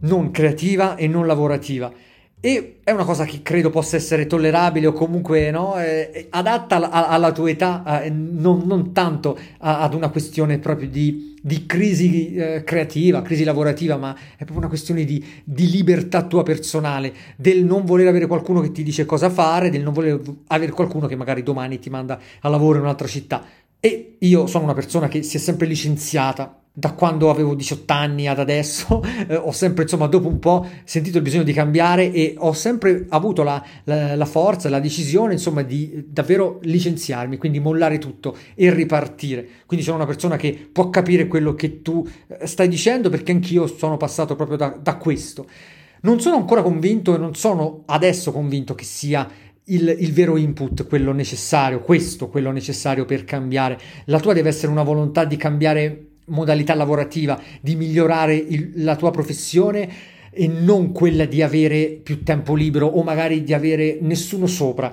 non 0.00 0.30
creativa 0.30 0.96
e 0.96 1.06
non 1.08 1.26
lavorativa 1.26 1.92
e 2.40 2.78
è 2.84 2.92
una 2.92 3.04
cosa 3.04 3.24
che 3.24 3.42
credo 3.42 3.68
possa 3.68 3.96
essere 3.96 4.26
tollerabile 4.26 4.86
o 4.86 4.92
comunque 4.92 5.50
no, 5.50 5.76
eh, 5.80 6.28
adatta 6.30 6.76
alla, 6.76 7.08
alla, 7.08 7.32
tua 7.32 7.50
età, 7.50 8.02
eh, 8.02 8.10
non, 8.10 8.62
non, 8.64 8.92
tanto 8.92 9.36
a, 9.58 9.80
ad 9.80 9.94
una 9.94 10.08
questione 10.08 10.58
proprio 10.58 10.88
di, 10.88 11.36
di 11.42 11.66
crisi 11.66 12.34
eh, 12.34 12.62
creativa, 12.64 13.22
crisi 13.22 13.42
lavorativa, 13.42 13.96
ma 13.96 14.14
è 14.14 14.36
proprio 14.36 14.58
una 14.58 14.68
questione 14.68 15.04
di, 15.04 15.24
di, 15.42 15.68
libertà 15.68 16.22
tua 16.22 16.44
personale, 16.44 17.12
del 17.36 17.64
non 17.64 17.84
voler 17.84 18.06
avere 18.06 18.28
qualcuno 18.28 18.60
che 18.60 18.70
ti 18.70 18.84
dice 18.84 19.04
cosa 19.04 19.30
fare, 19.30 19.68
del 19.68 19.82
non 19.82 19.92
voler 19.92 20.20
avere 20.46 20.70
qualcuno 20.70 21.08
che 21.08 21.16
magari 21.16 21.42
domani 21.42 21.80
ti 21.80 21.90
manda 21.90 22.20
a 22.40 22.48
lavoro 22.48 22.78
in 22.78 22.84
un'altra 22.84 23.08
città. 23.08 23.44
E 23.80 24.16
io 24.18 24.46
sono 24.46 24.64
una 24.64 24.74
persona 24.74 25.08
che 25.08 25.22
si 25.22 25.36
è 25.36 25.40
sempre 25.40 25.66
licenziata 25.66 26.62
da 26.78 26.92
quando 26.92 27.28
avevo 27.28 27.56
18 27.56 27.92
anni 27.92 28.28
ad 28.28 28.38
adesso, 28.38 29.02
eh, 29.26 29.34
ho 29.34 29.50
sempre, 29.50 29.82
insomma, 29.82 30.06
dopo 30.06 30.28
un 30.28 30.38
po' 30.38 30.64
sentito 30.84 31.16
il 31.16 31.24
bisogno 31.24 31.42
di 31.42 31.52
cambiare 31.52 32.12
e 32.12 32.36
ho 32.38 32.52
sempre 32.52 33.06
avuto 33.08 33.42
la, 33.42 33.60
la, 33.84 34.14
la 34.14 34.24
forza, 34.24 34.68
la 34.68 34.78
decisione, 34.78 35.32
insomma, 35.32 35.62
di 35.62 36.04
davvero 36.06 36.60
licenziarmi, 36.62 37.36
quindi 37.36 37.58
mollare 37.58 37.98
tutto 37.98 38.36
e 38.54 38.72
ripartire. 38.72 39.46
Quindi 39.66 39.84
sono 39.84 39.96
una 39.96 40.06
persona 40.06 40.36
che 40.36 40.68
può 40.70 40.88
capire 40.88 41.26
quello 41.26 41.54
che 41.54 41.82
tu 41.82 42.06
eh, 42.28 42.46
stai 42.46 42.68
dicendo 42.68 43.10
perché 43.10 43.32
anch'io 43.32 43.66
sono 43.66 43.96
passato 43.96 44.36
proprio 44.36 44.56
da, 44.56 44.78
da 44.80 44.96
questo. 44.98 45.46
Non 46.02 46.20
sono 46.20 46.36
ancora 46.36 46.62
convinto 46.62 47.16
e 47.16 47.18
non 47.18 47.34
sono 47.34 47.82
adesso 47.86 48.30
convinto 48.30 48.76
che 48.76 48.84
sia 48.84 49.28
il, 49.64 49.96
il, 49.98 50.12
vero 50.12 50.36
input, 50.36 50.86
quello 50.86 51.12
necessario, 51.12 51.80
questo, 51.80 52.28
quello 52.28 52.52
necessario 52.52 53.04
per 53.04 53.24
cambiare. 53.24 53.78
La 54.04 54.20
tua 54.20 54.32
deve 54.32 54.50
essere 54.50 54.70
una 54.70 54.84
volontà 54.84 55.24
di 55.24 55.36
cambiare 55.36 56.07
modalità 56.28 56.74
lavorativa, 56.74 57.40
di 57.60 57.76
migliorare 57.76 58.34
il, 58.34 58.72
la 58.76 58.96
tua 58.96 59.10
professione 59.10 60.16
e 60.30 60.46
non 60.46 60.92
quella 60.92 61.24
di 61.24 61.42
avere 61.42 62.00
più 62.02 62.22
tempo 62.22 62.54
libero 62.54 62.86
o 62.86 63.02
magari 63.02 63.42
di 63.42 63.52
avere 63.52 63.98
nessuno 64.00 64.46
sopra. 64.46 64.92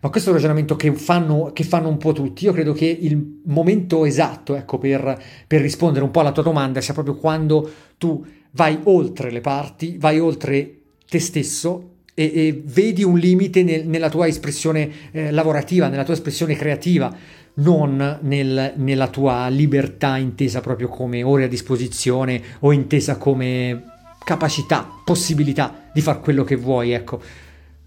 Ma 0.00 0.10
questo 0.10 0.28
è 0.28 0.32
un 0.32 0.38
ragionamento 0.38 0.76
che 0.76 0.92
fanno, 0.92 1.50
che 1.54 1.64
fanno 1.64 1.88
un 1.88 1.96
po' 1.96 2.12
tutti. 2.12 2.44
Io 2.44 2.52
credo 2.52 2.72
che 2.74 2.84
il 2.84 3.40
momento 3.46 4.04
esatto 4.04 4.54
ecco, 4.54 4.78
per, 4.78 5.20
per 5.46 5.62
rispondere 5.62 6.04
un 6.04 6.10
po' 6.10 6.20
alla 6.20 6.32
tua 6.32 6.42
domanda 6.42 6.80
sia 6.80 6.92
proprio 6.92 7.16
quando 7.16 7.70
tu 7.96 8.24
vai 8.50 8.78
oltre 8.84 9.30
le 9.30 9.40
parti, 9.40 9.96
vai 9.98 10.20
oltre 10.20 10.74
te 11.08 11.18
stesso 11.18 11.92
e, 12.14 12.30
e 12.34 12.62
vedi 12.64 13.02
un 13.02 13.18
limite 13.18 13.62
nel, 13.62 13.88
nella 13.88 14.10
tua 14.10 14.26
espressione 14.26 14.90
eh, 15.10 15.30
lavorativa, 15.30 15.88
nella 15.88 16.04
tua 16.04 16.14
espressione 16.14 16.54
creativa 16.54 17.16
non 17.54 18.18
nel, 18.22 18.72
nella 18.76 19.08
tua 19.08 19.48
libertà 19.48 20.16
intesa 20.16 20.60
proprio 20.60 20.88
come 20.88 21.22
ore 21.22 21.44
a 21.44 21.48
disposizione 21.48 22.42
o 22.60 22.72
intesa 22.72 23.16
come 23.16 23.92
capacità, 24.24 24.88
possibilità 25.04 25.82
di 25.92 26.00
fare 26.00 26.20
quello 26.20 26.44
che 26.44 26.56
vuoi, 26.56 26.92
ecco. 26.92 27.20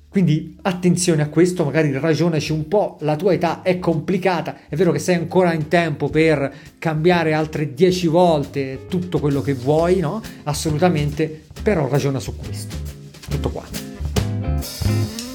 Quindi 0.10 0.58
attenzione 0.62 1.22
a 1.22 1.28
questo, 1.28 1.66
magari 1.66 1.92
ragionaci 1.92 2.52
un 2.52 2.68
po', 2.68 2.98
la 3.02 3.16
tua 3.16 3.34
età 3.34 3.62
è 3.62 3.78
complicata, 3.78 4.62
è 4.70 4.76
vero 4.76 4.92
che 4.92 5.00
sei 5.00 5.16
ancora 5.16 5.54
in 5.54 5.68
tempo 5.68 6.10
per 6.10 6.52
cambiare 6.80 7.34
altre 7.34 7.74
dieci 7.74 8.08
volte 8.08 8.86
tutto 8.88 9.20
quello 9.20 9.42
che 9.42 9.54
vuoi, 9.54 10.00
no? 10.00 10.22
Assolutamente, 10.44 11.44
però 11.62 11.88
ragiona 11.88 12.20
su 12.20 12.36
questo. 12.36 12.76
Tutto 13.30 13.50
qua. 13.50 15.27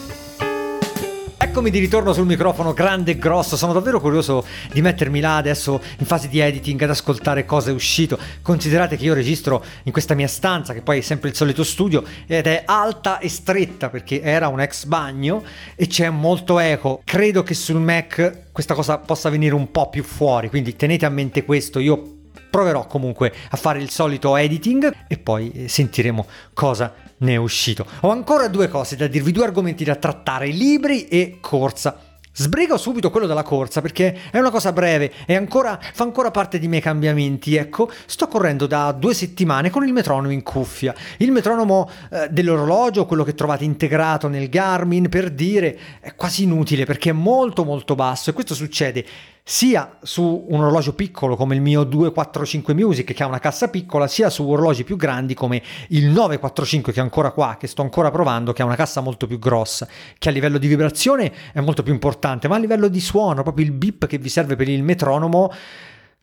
Eccomi 1.52 1.68
di 1.68 1.80
ritorno 1.80 2.14
sul 2.14 2.25
microfono 2.25 2.73
grande 2.73 3.11
e 3.11 3.18
grosso, 3.18 3.59
sono 3.59 3.75
davvero 3.75 4.00
curioso 4.00 4.42
di 4.73 4.80
mettermi 4.80 5.21
là 5.21 5.37
adesso 5.37 5.82
in 5.99 6.06
fase 6.06 6.28
di 6.28 6.38
editing 6.38 6.80
ad 6.80 6.88
ascoltare 6.88 7.44
cosa 7.44 7.68
è 7.68 7.75
uscito. 7.75 8.18
Considerate 8.40 8.97
che 8.97 9.04
io 9.04 9.12
registro 9.12 9.62
in 9.82 9.92
questa 9.92 10.14
mia 10.14 10.28
stanza, 10.28 10.73
che 10.73 10.80
poi 10.80 10.97
è 10.97 11.00
sempre 11.02 11.28
il 11.28 11.35
solito 11.35 11.62
studio, 11.62 12.04
ed 12.26 12.47
è 12.47 12.62
alta 12.64 13.18
e 13.18 13.28
stretta 13.28 13.90
perché 13.90 14.23
era 14.23 14.49
un 14.49 14.61
ex 14.61 14.87
bagno 14.87 15.44
e 15.75 15.87
c'è 15.88 16.09
molto 16.09 16.59
eco. 16.59 17.02
Credo 17.04 17.42
che 17.42 17.52
sul 17.52 17.80
Mac 17.80 18.44
questa 18.50 18.73
cosa 18.73 18.97
possa 18.97 19.28
venire 19.28 19.54
un 19.54 19.71
po' 19.71 19.90
più 19.90 20.04
fuori, 20.04 20.49
quindi 20.49 20.75
tenete 20.75 21.04
a 21.04 21.11
mente 21.11 21.44
questo. 21.44 21.80
Io 21.80 22.21
proverò 22.52 22.87
comunque 22.87 23.32
a 23.49 23.56
fare 23.56 23.80
il 23.80 23.88
solito 23.88 24.37
editing 24.37 25.04
e 25.09 25.16
poi 25.16 25.50
eh, 25.52 25.68
sentiremo 25.68 26.26
cosa 26.52 26.92
ne 27.18 27.32
è 27.32 27.37
uscito. 27.37 27.87
Ho 28.00 28.11
ancora 28.11 28.49
due 28.49 28.68
cose 28.68 28.94
da 28.94 29.06
dirvi, 29.06 29.32
due 29.32 29.44
argomenti 29.44 29.85
da 29.85 29.97
trattare, 29.97 30.49
libri 30.49 31.09
e 31.09 31.38
corsa. 31.40 31.99
Sbrigo 32.35 32.76
subito 32.76 33.11
quello 33.11 33.26
della 33.26 33.42
corsa 33.42 33.80
perché 33.80 34.18
è 34.30 34.38
una 34.38 34.50
cosa 34.50 34.73
breve 34.73 35.12
e 35.26 35.35
ancora, 35.35 35.78
fa 35.80 36.02
ancora 36.04 36.30
parte 36.30 36.59
dei 36.59 36.68
miei 36.68 36.82
cambiamenti. 36.82 37.56
Ecco, 37.56 37.90
sto 38.04 38.28
correndo 38.28 38.66
da 38.66 38.92
due 38.92 39.14
settimane 39.14 39.71
con 39.71 39.87
il 39.87 39.92
metronomo 39.94 40.32
in 40.32 40.42
cuffia. 40.42 40.94
Il 41.18 41.32
metronomo 41.32 41.88
eh, 42.11 42.28
dell'orologio, 42.30 43.06
quello 43.06 43.25
che 43.25 43.35
trovate 43.35 43.64
integrato 43.64 44.28
nel 44.28 44.50
Garmin, 44.50 45.09
per 45.09 45.30
dire, 45.30 45.78
è 46.00 46.14
quasi 46.14 46.42
inutile 46.42 46.85
perché 46.85 47.11
è 47.11 47.14
molto 47.14 47.64
molto 47.64 47.94
basso 47.94 48.28
e 48.28 48.35
questo 48.35 48.54
succede 48.54 49.04
sia 49.45 49.99
su 50.03 50.47
un 50.49 50.61
orologio 50.61 50.95
piccolo 50.95 51.35
come 51.35 51.57
il 51.57 51.61
mio 51.61 51.83
245 51.83 52.75
Music 52.75 53.13
che 53.13 53.23
ha 53.23 53.27
una 53.27 53.41
cassa 53.41 53.69
piccola, 53.69 54.07
sia 54.07 54.31
su 54.31 54.49
orologi 54.49 54.85
più 54.85 54.97
grandi 54.97 55.35
come 55.35 55.63
il 55.89 56.07
945 56.07 56.93
che 56.93 57.01
è 57.01 57.03
ancora 57.03 57.33
qua, 57.33 57.57
che 57.59 57.67
sto 57.67 57.83
ancora 57.83 58.11
provando, 58.11 58.53
che 58.53 58.63
ha 58.63 58.65
una 58.65 58.77
cassa 58.77 59.01
molto 59.01 59.27
più 59.27 59.39
grossa, 59.39 59.89
che 60.17 60.29
a 60.29 60.33
livello 60.33 60.59
di 60.59 60.69
vibrazione 60.69 61.33
è 61.53 61.61
molto 61.61 61.83
più 61.83 61.93
importante, 61.93 62.47
ma 62.47 62.55
a 62.55 62.59
livello 62.59 62.87
di 62.87 63.01
suono, 63.01 63.43
proprio 63.43 63.65
il 63.65 63.73
bip 63.73 64.07
che 64.07 64.19
vi 64.19 64.29
serve 64.29 64.55
per 64.55 64.69
il 64.69 64.83
metronomo 64.83 65.53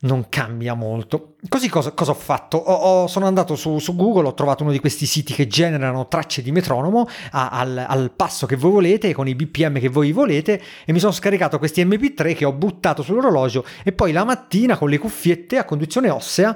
non 0.01 0.29
cambia 0.29 0.75
molto. 0.75 1.35
Così 1.47 1.67
cosa, 1.67 1.91
cosa 1.91 2.11
ho 2.11 2.15
fatto? 2.15 2.57
Ho, 2.57 2.73
ho, 2.73 3.07
sono 3.07 3.25
andato 3.25 3.55
su, 3.55 3.79
su, 3.79 3.95
Google, 3.95 4.27
ho 4.27 4.33
trovato 4.33 4.63
uno 4.63 4.71
di 4.71 4.79
questi 4.79 5.05
siti 5.05 5.33
che 5.33 5.47
generano 5.47 6.07
tracce 6.07 6.41
di 6.41 6.51
metronomo 6.51 7.07
a, 7.31 7.49
al, 7.49 7.85
al, 7.85 8.11
passo 8.15 8.45
che 8.45 8.55
voi 8.55 8.71
volete, 8.71 9.13
con 9.13 9.27
i 9.27 9.35
BPM 9.35 9.79
che 9.79 9.89
voi 9.89 10.11
volete, 10.11 10.61
e 10.85 10.93
mi 10.93 10.99
sono 10.99 11.11
scaricato 11.11 11.57
questi 11.57 11.83
MP3 11.83 12.35
che 12.35 12.45
ho 12.45 12.53
buttato 12.53 13.03
sull'orologio 13.03 13.65
e 13.83 13.91
poi 13.91 14.11
la 14.11 14.23
mattina 14.23 14.77
con 14.77 14.89
le 14.89 14.97
cuffiette 14.97 15.57
a 15.57 15.65
conduzione 15.65 16.09
ossea 16.09 16.55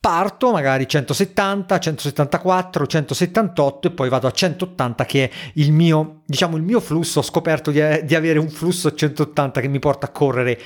parto 0.00 0.52
magari 0.52 0.88
170, 0.88 1.78
174, 1.78 2.86
178 2.86 3.88
e 3.88 3.90
poi 3.90 4.08
vado 4.08 4.28
a 4.28 4.30
180 4.30 5.04
che 5.04 5.24
è 5.24 5.30
il 5.54 5.72
mio, 5.72 6.22
diciamo, 6.24 6.56
il 6.56 6.62
mio 6.62 6.80
flusso. 6.80 7.18
Ho 7.18 7.22
scoperto 7.22 7.70
di, 7.70 7.80
di 8.04 8.14
avere 8.14 8.38
un 8.38 8.48
flusso 8.48 8.88
a 8.88 8.94
180 8.94 9.60
che 9.60 9.68
mi 9.68 9.78
porta 9.78 10.06
a 10.06 10.10
correre 10.10 10.58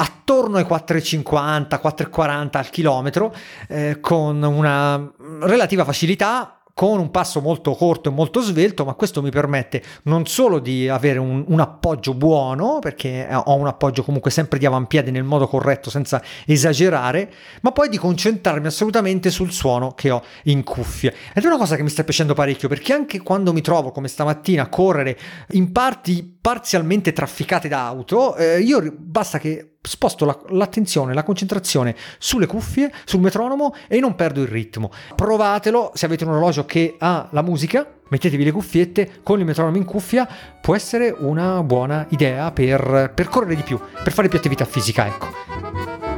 attorno 0.00 0.56
ai 0.56 0.64
4,50, 0.64 1.78
4,40 1.82 2.56
al 2.56 2.70
chilometro, 2.70 3.34
eh, 3.68 3.98
con 4.00 4.42
una 4.42 5.12
relativa 5.40 5.84
facilità 5.84 6.60
con 6.72 6.98
un 6.98 7.10
passo 7.10 7.42
molto 7.42 7.74
corto 7.74 8.08
e 8.08 8.12
molto 8.12 8.40
svelto, 8.40 8.86
ma 8.86 8.94
questo 8.94 9.20
mi 9.20 9.28
permette 9.28 9.82
non 10.04 10.24
solo 10.24 10.58
di 10.60 10.88
avere 10.88 11.18
un, 11.18 11.44
un, 11.46 11.60
appoggio 11.60 12.14
buono, 12.14 12.78
perché 12.78 13.28
ho 13.30 13.54
un 13.56 13.66
appoggio 13.66 14.02
comunque 14.02 14.30
sempre 14.30 14.58
di 14.58 14.64
avampiede 14.64 15.10
nel 15.10 15.24
modo 15.24 15.46
corretto 15.46 15.90
senza 15.90 16.22
esagerare, 16.46 17.30
ma 17.60 17.72
poi 17.72 17.90
di 17.90 17.98
concentrarmi 17.98 18.66
assolutamente 18.66 19.28
sul 19.28 19.52
suono 19.52 19.92
che 19.92 20.10
ho 20.10 20.22
in 20.44 20.64
cuffie. 20.64 21.14
Ed 21.34 21.44
è 21.44 21.46
una 21.46 21.58
cosa 21.58 21.76
che 21.76 21.82
mi 21.82 21.90
sta 21.90 22.02
piacendo 22.02 22.32
parecchio, 22.32 22.68
perché 22.68 22.94
anche 22.94 23.20
quando 23.20 23.52
mi 23.52 23.60
trovo 23.60 23.90
come 23.90 24.08
stamattina 24.08 24.62
a 24.62 24.68
correre 24.68 25.18
in 25.50 25.72
parti 25.72 26.38
parzialmente 26.40 27.12
trafficate 27.12 27.68
da 27.68 27.84
auto, 27.84 28.36
eh, 28.36 28.60
io 28.60 28.82
basta 28.96 29.38
che 29.38 29.69
sposto 29.82 30.24
la, 30.24 30.38
l'attenzione, 30.48 31.14
la 31.14 31.22
concentrazione 31.22 31.96
sulle 32.18 32.46
cuffie, 32.46 32.92
sul 33.04 33.20
metronomo 33.20 33.74
e 33.88 34.00
non 34.00 34.14
perdo 34.14 34.42
il 34.42 34.48
ritmo. 34.48 34.90
Provatelo 35.14 35.92
se 35.94 36.06
avete 36.06 36.24
un 36.24 36.30
orologio 36.30 36.64
che 36.64 36.96
ha 36.98 37.28
la 37.30 37.42
musica, 37.42 37.86
mettetevi 38.08 38.44
le 38.44 38.52
cuffiette 38.52 39.20
con 39.22 39.38
il 39.38 39.44
metronomo 39.44 39.76
in 39.76 39.84
cuffia, 39.84 40.28
può 40.60 40.74
essere 40.74 41.14
una 41.18 41.62
buona 41.62 42.06
idea 42.10 42.50
per, 42.52 43.14
correre 43.28 43.56
di 43.56 43.62
più, 43.62 43.80
per 44.02 44.12
fare 44.12 44.28
più 44.28 44.38
attività 44.38 44.64
fisica, 44.64 45.06
ecco. 45.06 46.09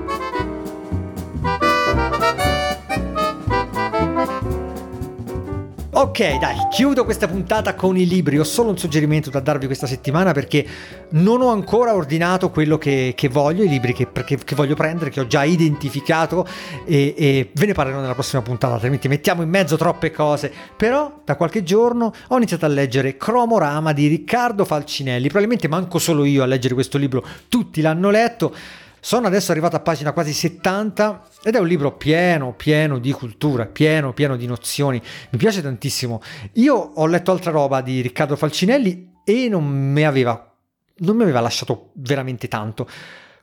Ok, 6.02 6.38
dai, 6.38 6.56
chiudo 6.68 7.04
questa 7.04 7.28
puntata 7.28 7.76
con 7.76 7.96
i 7.96 8.08
libri. 8.08 8.36
Ho 8.36 8.42
solo 8.42 8.70
un 8.70 8.76
suggerimento 8.76 9.30
da 9.30 9.38
darvi 9.38 9.66
questa 9.66 9.86
settimana 9.86 10.32
perché 10.32 10.66
non 11.10 11.40
ho 11.40 11.50
ancora 11.52 11.94
ordinato 11.94 12.50
quello 12.50 12.76
che, 12.76 13.12
che 13.16 13.28
voglio, 13.28 13.62
i 13.62 13.68
libri 13.68 13.92
che, 13.92 14.08
che, 14.12 14.36
che, 14.36 14.54
voglio 14.56 14.74
prendere, 14.74 15.10
che 15.10 15.20
ho 15.20 15.28
già 15.28 15.44
identificato 15.44 16.44
e, 16.84 17.14
e, 17.16 17.50
ve 17.54 17.66
ne 17.66 17.72
parlerò 17.72 18.00
nella 18.00 18.14
prossima 18.14 18.42
puntata, 18.42 18.74
altrimenti 18.74 19.06
mettiamo 19.06 19.42
in 19.42 19.48
mezzo 19.48 19.76
troppe 19.76 20.10
cose. 20.10 20.52
Però 20.76 21.20
da 21.24 21.36
qualche 21.36 21.62
giorno 21.62 22.12
ho 22.26 22.36
iniziato 22.36 22.64
a 22.64 22.68
leggere 22.68 23.16
Cromorama 23.16 23.92
di 23.92 24.08
Riccardo 24.08 24.64
Falcinelli. 24.64 25.28
Probabilmente 25.28 25.68
manco 25.68 26.00
solo 26.00 26.24
io 26.24 26.42
a 26.42 26.46
leggere 26.46 26.74
questo 26.74 26.98
libro, 26.98 27.24
tutti 27.48 27.80
l'hanno 27.80 28.10
letto. 28.10 28.52
Sono 29.04 29.26
adesso 29.26 29.50
arrivato 29.50 29.74
a 29.74 29.80
pagina 29.80 30.12
quasi 30.12 30.32
70 30.32 31.28
ed 31.42 31.56
è 31.56 31.58
un 31.58 31.66
libro 31.66 31.96
pieno, 31.96 32.54
pieno 32.54 33.00
di 33.00 33.10
cultura, 33.10 33.66
pieno, 33.66 34.12
pieno 34.12 34.36
di 34.36 34.46
nozioni. 34.46 35.02
Mi 35.30 35.38
piace 35.38 35.60
tantissimo. 35.60 36.22
Io 36.52 36.76
ho 36.76 37.04
letto 37.06 37.32
altra 37.32 37.50
roba 37.50 37.80
di 37.80 38.00
Riccardo 38.00 38.36
Falcinelli 38.36 39.10
e 39.24 39.48
non 39.48 39.66
mi 39.66 40.04
aveva, 40.04 40.54
non 40.98 41.16
mi 41.16 41.24
aveva 41.24 41.40
lasciato 41.40 41.90
veramente 41.94 42.46
tanto. 42.46 42.88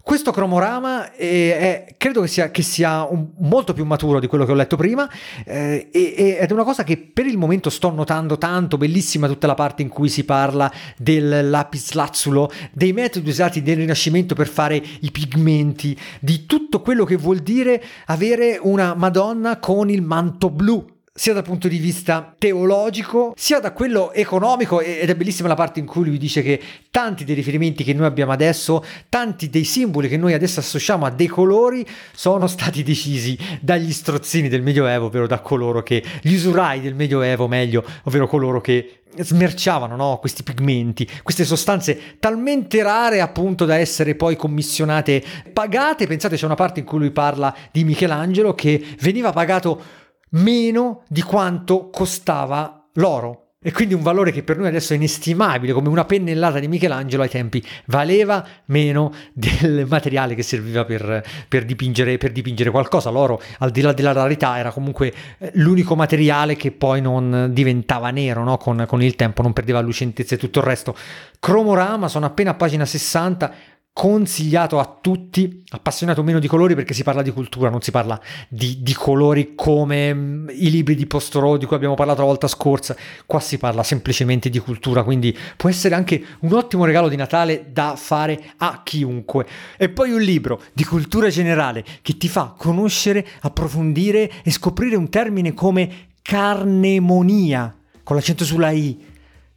Questo 0.10 0.32
cromorama 0.32 1.14
è, 1.14 1.86
è, 1.86 1.94
credo 1.96 2.22
che 2.22 2.28
sia, 2.28 2.50
che 2.50 2.64
sia 2.64 3.04
un, 3.04 3.28
molto 3.42 3.74
più 3.74 3.86
maturo 3.86 4.20
di 4.20 4.26
quello 4.26 4.44
che 4.44 4.52
ho 4.52 4.56
letto 4.56 4.76
prima 4.76 5.08
eh, 5.46 5.90
ed 5.92 6.50
è 6.50 6.52
una 6.52 6.64
cosa 6.64 6.84
che 6.84 6.98
per 6.98 7.28
il 7.28 7.38
momento 7.38 7.70
sto 7.70 7.92
notando 7.92 8.36
tanto, 8.40 8.78
bellissima 8.78 9.28
tutta 9.28 9.46
la 9.46 9.54
parte 9.54 9.84
in 9.84 9.90
cui 9.90 10.10
si 10.10 10.24
parla 10.24 10.74
del 10.98 11.48
lapislazzulo, 11.52 12.50
dei 12.72 12.92
metodi 12.92 13.30
usati 13.30 13.62
nel 13.62 13.76
Rinascimento 13.76 14.34
per 14.34 14.48
fare 14.48 14.82
i 15.02 15.12
pigmenti, 15.12 15.96
di 16.20 16.48
tutto 16.48 16.82
quello 16.82 17.06
che 17.06 17.16
vuol 17.16 17.42
dire 17.42 17.80
avere 18.08 18.58
una 18.60 18.96
Madonna 18.96 19.60
con 19.60 19.92
il 19.92 20.02
manto 20.02 20.50
blu 20.50 20.98
sia 21.14 21.34
dal 21.34 21.44
punto 21.44 21.68
di 21.68 21.78
vista 21.78 22.34
teologico, 22.38 23.34
sia 23.36 23.60
da 23.60 23.74
quello 23.74 24.14
economico, 24.14 24.82
ed 24.82 25.10
è 25.10 25.16
bellissima 25.16 25.48
la 25.48 25.56
parte 25.56 25.80
in 25.80 25.86
cui 25.86 26.06
lui 26.06 26.18
dice 26.18 26.42
che 26.42 26.62
tanti 26.92 27.26
dei 27.26 27.36
riferimenti 27.36 27.84
che 27.84 27.94
noi 27.94 28.06
abbiamo 28.06 28.32
adesso, 28.32 28.84
tanti 29.10 29.50
dei 29.50 29.64
simboli 29.64 30.08
che 30.08 30.18
noi 30.18 30.34
adesso 30.34 30.60
associamo 30.60 31.06
a 31.06 31.10
dei 31.10 31.28
colori, 31.28 31.86
sono 32.14 32.48
stati 32.48 32.84
decisi 32.84 33.38
dagli 33.60 33.92
strozzini 33.92 34.48
del 34.48 34.62
Medioevo, 34.62 35.08
ovvero 35.08 35.28
da 35.28 35.40
coloro 35.40 35.84
che, 35.84 36.04
gli 36.22 36.34
usurai 36.34 36.82
del 36.82 36.96
Medioevo 36.96 37.48
meglio, 37.48 37.84
ovvero 38.04 38.28
coloro 38.28 38.62
che 38.62 39.00
smerciavano 39.18 39.96
no? 39.96 40.18
questi 40.20 40.44
pigmenti, 40.44 41.08
queste 41.24 41.44
sostanze 41.44 42.18
talmente 42.20 42.82
rare 42.84 43.22
appunto 43.22 43.66
da 43.66 43.76
essere 43.76 44.16
poi 44.16 44.36
commissionate, 44.36 45.24
pagate. 45.52 46.08
Pensate, 46.08 46.36
c'è 46.36 46.46
una 46.46 46.56
parte 46.56 46.80
in 46.80 46.86
cui 46.86 47.00
lui 47.00 47.12
parla 47.12 47.56
di 47.72 47.84
Michelangelo 47.84 48.54
che 48.54 48.82
veniva 49.00 49.32
pagato 49.32 49.82
meno 50.32 51.04
di 51.08 51.22
quanto 51.22 51.90
costava 51.90 52.88
l'oro. 52.94 53.46
E 53.62 53.74
quindi 53.74 53.94
un 53.94 54.02
valore 54.02 54.32
che 54.32 54.42
per 54.42 54.58
noi 54.58 54.68
adesso 54.68 54.94
è 54.94 54.96
inestimabile, 54.96 55.74
come 55.74 55.90
una 55.90 56.06
pennellata 56.06 56.60
di 56.60 56.70
Michelangelo 56.70 57.24
ai 57.24 57.30
tempi 57.30 57.62
valeva 57.88 58.42
meno 58.68 59.14
del 59.34 59.86
materiale 59.86 60.34
che 60.34 60.44
serviva 60.44 60.86
per, 60.86 61.22
per, 61.46 61.66
dipingere, 61.66 62.18
per 62.18 62.32
dipingere, 62.32 62.72
qualcosa. 62.72 63.10
L'oro, 63.10 63.42
al 63.58 63.72
di 63.72 63.82
là 63.82 63.92
della 63.92 64.14
rarità, 64.14 64.58
era 64.58 64.72
comunque 64.72 65.14
eh, 65.40 65.52
l'unico 65.56 65.98
materiale 65.98 66.56
che 66.56 66.72
poi 66.72 67.02
non 67.02 67.50
diventava 67.52 68.12
nero 68.12 68.46
no? 68.46 68.56
con, 68.56 68.86
con 68.88 69.04
il 69.04 69.18
tempo, 69.18 69.42
non 69.42 69.52
perdeva 69.52 69.82
lucentezza 69.82 70.36
e 70.36 70.38
tutto 70.38 70.60
il 70.60 70.66
resto. 70.66 70.96
Cromorama, 71.38 72.08
sono 72.08 72.28
appena 72.28 72.52
a 72.52 72.54
pagina 72.54 72.86
60 72.86 73.54
consigliato 73.94 74.80
a 74.80 74.98
tutti, 75.02 75.64
appassionato 75.70 76.24
meno 76.24 76.40
di 76.40 76.48
colori 76.48 76.74
perché 76.74 76.94
si 76.94 77.04
parla 77.04 77.22
di 77.22 77.32
cultura, 77.32 77.70
non 77.70 77.82
si 77.82 77.92
parla 77.92 78.20
di, 78.48 78.82
di 78.82 78.94
colori 78.94 79.56
come 79.56 80.14
mm, 80.14 80.50
i 80.52 80.70
libri 80.70 80.96
di 80.96 81.06
Postoro 81.06 81.58
di 81.58 81.66
cui 81.66 81.76
abbiamo 81.76 81.96
parlato 81.96 82.22
la 82.22 82.28
volta 82.28 82.48
scorsa, 82.48 82.96
qua 83.26 83.40
si 83.40 83.58
parla 83.58 83.84
semplicemente 83.84 84.50
di 84.50 84.60
cultura, 84.60 85.04
quindi 85.04 85.38
può 85.58 85.70
essere 85.70 85.96
anche 85.96 86.24
un 86.40 86.54
ottimo 86.54 86.86
regalo 86.86 87.10
di 87.10 87.18
Natale 87.18 87.72
da 87.72 87.96
fare 87.98 88.54
a 88.58 88.82
chiunque. 88.84 89.46
E 89.78 89.90
poi 89.90 90.12
un 90.12 90.22
libro 90.22 90.62
di 90.74 90.86
cultura 90.86 91.30
generale 91.30 91.84
che 92.02 92.18
ti 92.18 92.30
fa 92.30 92.56
conoscere, 92.58 93.26
approfondire 93.42 94.32
e 94.44 94.52
scoprire 94.52 94.96
un 94.96 95.10
termine 95.10 95.54
come 95.54 96.08
carnemonia, 96.22 97.76
con 98.04 98.16
l'accento 98.16 98.46
sulla 98.46 98.72
I 98.72 99.09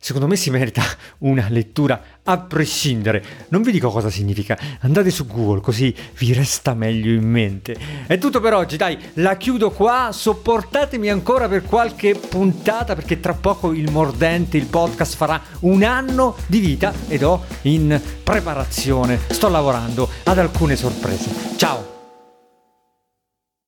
secondo 0.02 0.26
me 0.26 0.35
si 0.35 0.50
merita 0.50 0.82
una 1.18 1.47
lettura 1.49 2.02
a 2.25 2.38
prescindere. 2.38 3.25
Non 3.49 3.62
vi 3.62 3.71
dico 3.71 3.88
cosa 3.90 4.11
significa, 4.11 4.59
andate 4.80 5.11
su 5.11 5.26
Google 5.26 5.61
così 5.61 5.94
vi 6.18 6.32
resta 6.32 6.75
meglio 6.75 7.12
in 7.12 7.28
mente. 7.28 7.76
È 8.06 8.18
tutto 8.18 8.40
per 8.40 8.52
oggi, 8.52 8.76
dai, 8.76 8.99
la 9.14 9.37
chiudo 9.37 9.71
qua, 9.71 10.11
sopportatemi 10.12 11.09
ancora 11.09 11.49
per 11.49 11.62
qualche 11.62 12.16
puntata 12.16 12.97
perché 12.97 13.21
tra 13.21 13.35
poco 13.35 13.73
il 13.73 13.90
mordente, 13.92 14.56
il 14.56 14.66
podcast 14.66 15.14
farà 15.14 15.40
un 15.61 15.85
anno 15.85 16.37
di 16.47 16.59
vita 16.59 16.92
ed 17.06 17.23
ho 17.23 17.44
in 17.62 18.00
preparazione, 18.25 19.21
sto 19.28 19.49
lavorando 19.49 20.09
ad 20.25 20.38
alcune 20.38 20.75
sorprese. 20.75 21.30
Ciao! 21.56 22.01